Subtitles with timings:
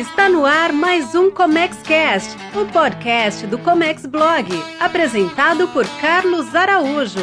[0.00, 4.48] Está no ar mais um Comex Cast, o podcast do Comex Blog,
[4.80, 7.20] apresentado por Carlos Araújo.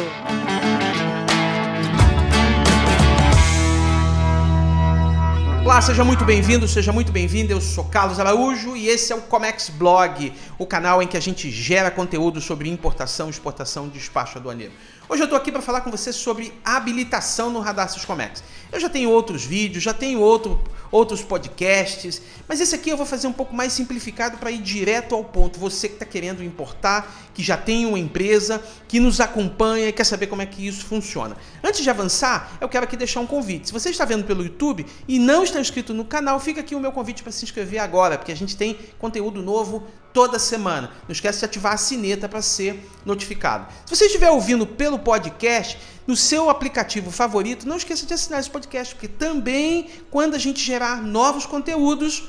[5.64, 7.52] Olá, seja muito bem-vindo, seja muito bem-vinda.
[7.52, 11.20] Eu sou Carlos Araújo e esse é o Comex Blog, o canal em que a
[11.20, 14.72] gente gera conteúdo sobre importação, exportação e despacho aduaneiro.
[15.10, 18.44] Hoje eu estou aqui para falar com você sobre habilitação no Radar Syscomex.
[18.70, 23.06] Eu já tenho outros vídeos, já tenho outro, outros podcasts, mas esse aqui eu vou
[23.06, 25.58] fazer um pouco mais simplificado para ir direto ao ponto.
[25.58, 30.04] Você que está querendo importar, que já tem uma empresa, que nos acompanha e quer
[30.04, 31.38] saber como é que isso funciona.
[31.64, 33.68] Antes de avançar, eu quero aqui deixar um convite.
[33.68, 36.80] Se você está vendo pelo YouTube e não está inscrito no canal, fica aqui o
[36.80, 40.90] meu convite para se inscrever agora, porque a gente tem conteúdo novo toda semana.
[41.06, 43.66] Não esquece de ativar a sineta para ser notificado.
[43.86, 48.50] Se você estiver ouvindo pelo podcast, no seu aplicativo favorito, não esqueça de assinar esse
[48.50, 52.24] podcast, porque também quando a gente gerar novos conteúdos,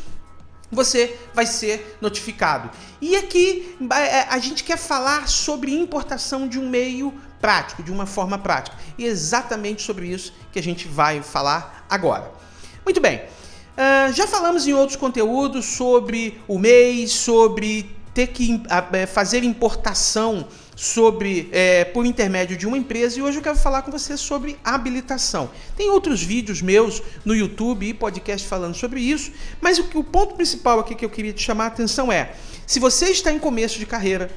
[0.71, 2.69] você vai ser notificado.
[3.01, 8.05] E aqui é, a gente quer falar sobre importação de um meio prático, de uma
[8.05, 8.77] forma prática.
[8.97, 12.31] E é exatamente sobre isso que a gente vai falar agora.
[12.85, 13.21] Muito bem.
[13.79, 20.45] Uh, já falamos em outros conteúdos sobre o MEI, sobre ter que uh, fazer importação
[20.75, 24.59] sobre é, por intermédio de uma empresa e hoje eu quero falar com você sobre
[24.65, 25.49] habilitação.
[25.77, 30.35] Tem outros vídeos meus no YouTube e podcast falando sobre isso, mas o, o ponto
[30.35, 32.33] principal aqui que eu queria te chamar a atenção é:
[32.67, 34.29] se você está em começo de carreira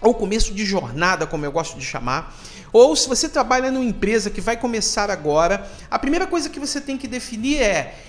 [0.00, 2.32] ou começo de jornada, como eu gosto de chamar,
[2.72, 6.80] ou se você trabalha numa empresa que vai começar agora, a primeira coisa que você
[6.80, 8.04] tem que definir é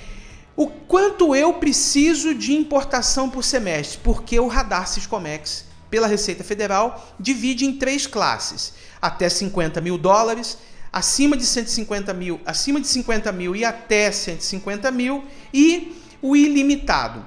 [0.60, 7.16] o quanto eu preciso de importação por semestre, porque o radar Siscomex, pela Receita Federal,
[7.18, 10.58] divide em três classes: até 50 mil dólares,
[10.92, 17.26] acima de 150 mil, acima de 50 mil e até 150 mil, e o ilimitado.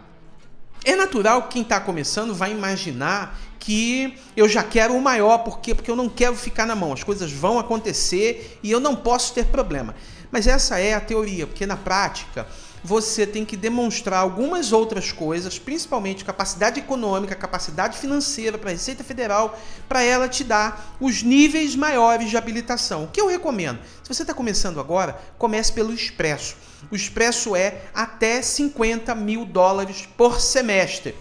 [0.84, 5.60] É natural que quem está começando vai imaginar que eu já quero o maior, por
[5.60, 5.74] quê?
[5.74, 9.32] Porque eu não quero ficar na mão, as coisas vão acontecer e eu não posso
[9.32, 9.94] ter problema.
[10.30, 12.46] Mas essa é a teoria, porque na prática
[12.84, 19.04] você tem que demonstrar algumas outras coisas, principalmente capacidade econômica, capacidade financeira para a Receita
[19.04, 23.04] Federal, para ela te dar os níveis maiores de habilitação.
[23.04, 23.78] O que eu recomendo?
[24.02, 26.56] Se você está começando agora, comece pelo Expresso.
[26.90, 31.14] O Expresso é até 50 mil dólares por semestre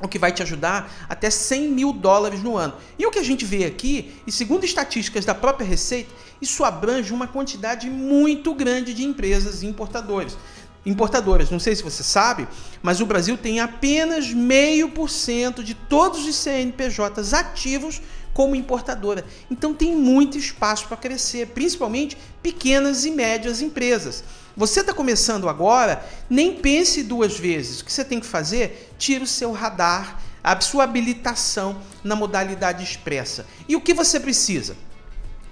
[0.00, 2.74] o que vai te ajudar até 100 mil dólares no ano.
[2.98, 7.12] E o que a gente vê aqui, e segundo estatísticas da própria Receita, isso abrange
[7.12, 10.36] uma quantidade muito grande de empresas e importadores
[10.84, 11.50] importadoras.
[11.50, 12.48] Não sei se você sabe,
[12.82, 18.00] mas o Brasil tem apenas meio por cento de todos os CNPJs ativos
[18.32, 19.24] como importadora.
[19.50, 24.22] Então tem muito espaço para crescer, principalmente pequenas e médias empresas.
[24.56, 27.80] Você está começando agora, nem pense duas vezes.
[27.80, 28.92] O que você tem que fazer?
[28.98, 33.46] Tira o seu radar, a sua habilitação na modalidade expressa.
[33.68, 34.76] E o que você precisa?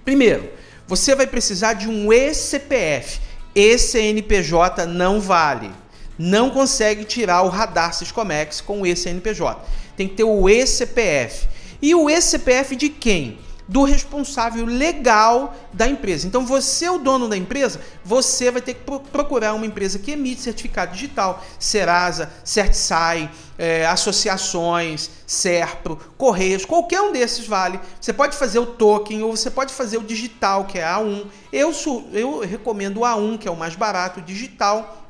[0.05, 0.49] Primeiro,
[0.87, 3.21] você vai precisar de um eCPF
[3.57, 5.71] esse NPJ não vale.
[6.19, 9.59] Não consegue tirar o radar Siscomex com esse NPJ.
[9.97, 11.49] Tem que ter o eCPF.
[11.81, 13.39] E o eCPF de quem?
[13.69, 16.27] Do responsável legal da empresa.
[16.27, 20.13] Então, você é o dono da empresa, você vai ter que procurar uma empresa que
[20.13, 27.81] emite certificado digital, Serasa, CertSai, é, associações, Serpro, Correios, qualquer um desses vale.
[28.01, 31.27] Você pode fazer o token ou você pode fazer o digital, que é A1.
[31.53, 31.73] Eu,
[32.13, 35.05] eu recomendo o A1, que é o mais barato, o digital.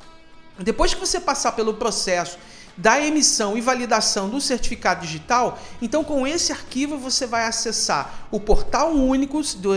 [0.59, 2.39] Depois que você passar pelo processo
[2.77, 8.39] da emissão e validação do certificado digital, então com esse arquivo você vai acessar o
[8.39, 9.71] portal único do,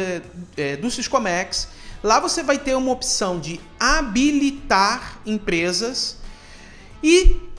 [0.56, 1.68] é, do Syscomex.
[2.02, 6.16] Lá você vai ter uma opção de habilitar empresas
[7.02, 7.50] e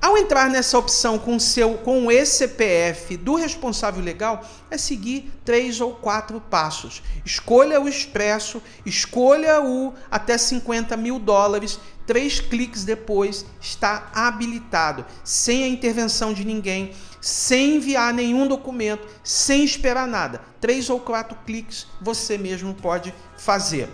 [0.00, 5.80] ao entrar nessa opção com seu com o ECPF do responsável legal, é seguir três
[5.80, 7.02] ou quatro passos.
[7.24, 11.80] Escolha o expresso, escolha o até 50 mil dólares.
[12.08, 19.62] Três cliques depois está habilitado, sem a intervenção de ninguém, sem enviar nenhum documento, sem
[19.62, 20.40] esperar nada.
[20.58, 23.90] Três ou quatro cliques você mesmo pode fazer.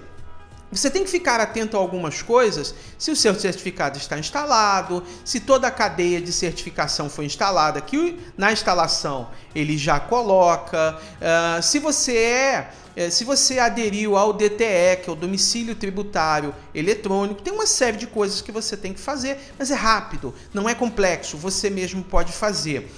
[0.74, 5.38] Você tem que ficar atento a algumas coisas, se o seu certificado está instalado, se
[5.38, 11.78] toda a cadeia de certificação foi instalada, que na instalação ele já coloca, uh, se
[11.78, 17.66] você é, se você aderiu ao DTE, que é o domicílio tributário eletrônico, tem uma
[17.66, 21.70] série de coisas que você tem que fazer, mas é rápido, não é complexo, você
[21.70, 22.88] mesmo pode fazer.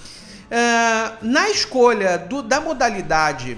[1.22, 3.56] Na escolha do, da modalidade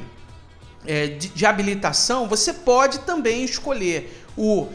[0.85, 4.69] de, de habilitação, você pode também escolher o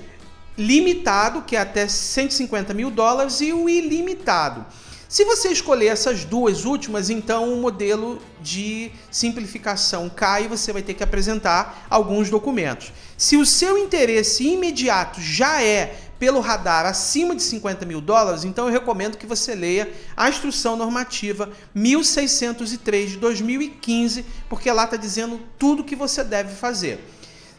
[0.57, 4.65] limitado, que é até 150 mil dólares, e o ilimitado.
[5.13, 10.81] Se você escolher essas duas últimas, então o modelo de simplificação cai e você vai
[10.81, 12.91] ter que apresentar alguns documentos.
[13.15, 18.67] Se o seu interesse imediato já é pelo radar acima de 50 mil dólares, então
[18.67, 25.37] eu recomendo que você leia a instrução normativa 1603 de 2015, porque lá está dizendo
[25.59, 27.05] tudo o que você deve fazer.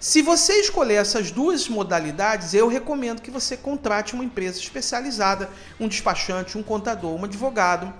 [0.01, 5.87] Se você escolher essas duas modalidades, eu recomendo que você contrate uma empresa especializada, um
[5.87, 7.93] despachante, um contador, um advogado,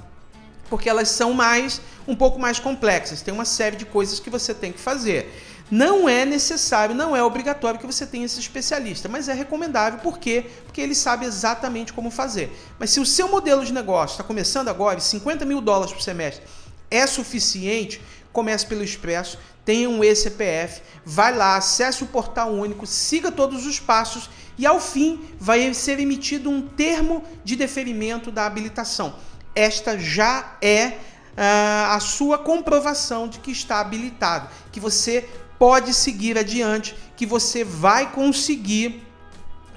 [0.71, 1.79] porque elas são mais
[2.09, 3.21] um pouco mais complexas.
[3.21, 5.31] Tem uma série de coisas que você tem que fazer.
[5.75, 10.19] Não é necessário, não é obrigatório que você tenha esse especialista, mas é recomendável, por
[10.19, 10.47] quê?
[10.65, 12.57] Porque ele sabe exatamente como fazer.
[12.79, 16.47] Mas se o seu modelo de negócio está começando agora, 50 mil dólares por semestre
[16.89, 18.01] é suficiente,
[18.33, 23.81] comece pelo Expresso, tenha um eCPF, vai lá, acesse o portal único, siga todos os
[23.81, 29.17] passos e ao fim vai ser emitido um termo de deferimento da habilitação.
[29.57, 30.99] Esta já é
[31.37, 35.29] uh, a sua comprovação de que está habilitado, que você
[35.59, 39.05] pode seguir adiante, que você vai conseguir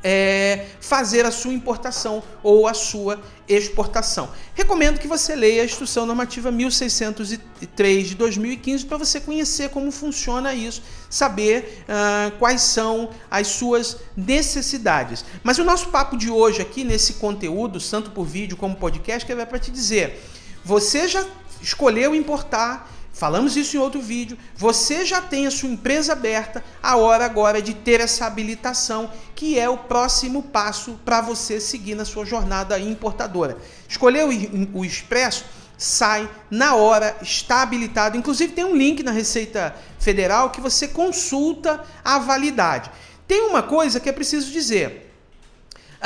[0.03, 4.29] é, fazer a sua importação ou a sua exportação.
[4.53, 10.53] Recomendo que você leia a Instrução Normativa 1603 de 2015 para você conhecer como funciona
[10.53, 15.25] isso, saber uh, quais são as suas necessidades.
[15.43, 19.45] Mas o nosso papo de hoje aqui, nesse conteúdo, tanto por vídeo como podcast, é
[19.45, 20.21] para te dizer:
[20.63, 21.25] você já
[21.61, 24.37] escolheu importar Falamos isso em outro vídeo.
[24.55, 29.09] Você já tem a sua empresa aberta, a hora agora é de ter essa habilitação,
[29.33, 33.57] que é o próximo passo para você seguir na sua jornada importadora.
[33.89, 34.29] Escolheu
[34.71, 35.45] o Expresso?
[35.75, 38.17] Sai na hora, está habilitado.
[38.17, 42.91] Inclusive tem um link na Receita Federal que você consulta a validade.
[43.27, 45.06] Tem uma coisa que é preciso dizer.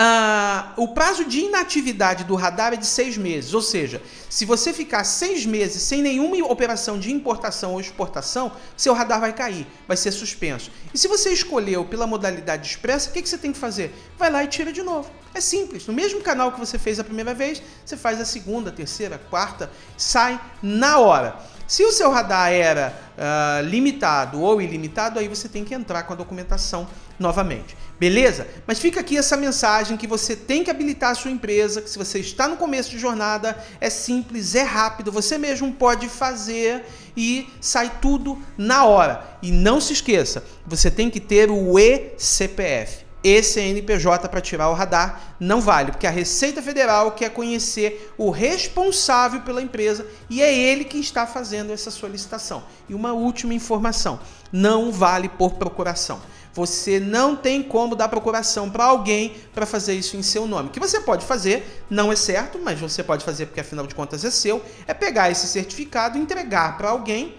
[0.02, 4.74] Uh, o prazo de inatividade do radar é de seis meses, ou seja, se você
[4.74, 9.96] ficar seis meses sem nenhuma operação de importação ou exportação, seu radar vai cair, vai
[9.96, 10.72] ser suspenso.
[10.92, 13.94] E se você escolheu pela modalidade expressa, o que, que você tem que fazer?
[14.18, 15.12] Vai lá e tira de novo.
[15.36, 15.86] É simples.
[15.86, 19.70] No mesmo canal que você fez a primeira vez, você faz a segunda, terceira, quarta,
[19.96, 21.40] sai na hora.
[21.68, 26.12] Se o seu radar era uh, limitado ou ilimitado, aí você tem que entrar com
[26.12, 26.86] a documentação
[27.22, 27.78] novamente.
[28.00, 28.48] Beleza?
[28.66, 31.98] Mas fica aqui essa mensagem que você tem que habilitar a sua empresa, que se
[31.98, 36.84] você está no começo de jornada, é simples, é rápido, você mesmo pode fazer
[37.16, 39.38] e sai tudo na hora.
[39.42, 44.74] E não se esqueça, você tem que ter o eCPF esse CNPJ para tirar o
[44.74, 50.54] radar não vale, porque a Receita Federal quer conhecer o responsável pela empresa e é
[50.54, 52.64] ele que está fazendo essa solicitação.
[52.90, 54.20] E uma última informação:
[54.52, 56.20] não vale por procuração.
[56.54, 60.70] Você não tem como dar procuração para alguém para fazer isso em seu nome.
[60.70, 63.96] O que você pode fazer, não é certo, mas você pode fazer porque afinal de
[63.96, 67.36] contas é seu, é pegar esse certificado, entregar para alguém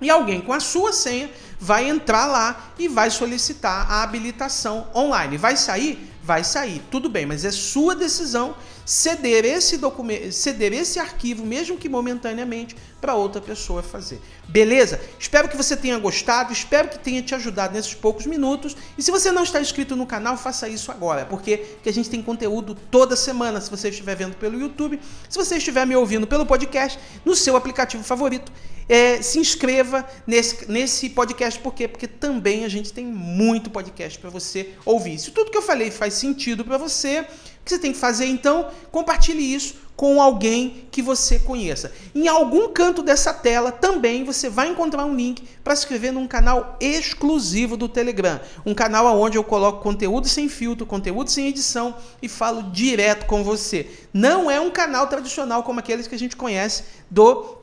[0.00, 5.36] e alguém com a sua senha vai entrar lá e vai solicitar a habilitação online.
[5.36, 6.10] Vai sair?
[6.22, 6.82] Vai sair.
[6.90, 8.56] Tudo bem, mas é sua decisão
[8.90, 14.20] ceder esse documento, ceder esse arquivo, mesmo que momentaneamente, para outra pessoa fazer.
[14.48, 15.00] Beleza?
[15.16, 18.76] Espero que você tenha gostado, espero que tenha te ajudado nesses poucos minutos.
[18.98, 22.20] E se você não está inscrito no canal, faça isso agora, porque a gente tem
[22.20, 23.60] conteúdo toda semana.
[23.60, 24.98] Se você estiver vendo pelo YouTube,
[25.28, 28.50] se você estiver me ouvindo pelo podcast, no seu aplicativo favorito
[28.90, 31.60] é, se inscreva nesse, nesse podcast.
[31.60, 31.86] Por quê?
[31.86, 35.16] Porque também a gente tem muito podcast para você ouvir.
[35.16, 37.24] Se tudo que eu falei faz sentido para você,
[37.60, 38.68] o que você tem que fazer então?
[38.90, 41.92] Compartilhe isso com alguém que você conheça.
[42.14, 46.26] Em algum canto dessa tela também você vai encontrar um link para se inscrever num
[46.26, 51.94] canal exclusivo do Telegram, um canal onde eu coloco conteúdo sem filtro, conteúdo sem edição
[52.22, 53.90] e falo direto com você.
[54.10, 57.59] Não é um canal tradicional como aqueles que a gente conhece do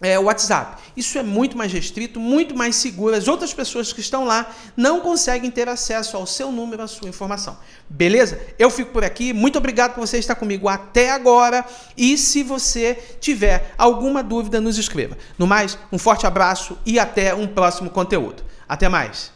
[0.00, 0.82] é, WhatsApp.
[0.96, 3.14] Isso é muito mais restrito, muito mais seguro.
[3.14, 7.08] As outras pessoas que estão lá não conseguem ter acesso ao seu número, à sua
[7.08, 7.56] informação.
[7.88, 8.40] Beleza?
[8.58, 9.32] Eu fico por aqui.
[9.32, 11.64] Muito obrigado por você estar comigo até agora.
[11.96, 15.16] E se você tiver alguma dúvida, nos escreva.
[15.38, 18.42] No mais, um forte abraço e até um próximo conteúdo.
[18.68, 19.35] Até mais.